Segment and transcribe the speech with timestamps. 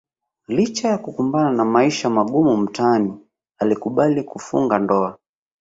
[0.47, 3.17] Licha ya kukumbana na maisha magumu mtaani
[3.57, 5.17] alikubali kufunga ndoa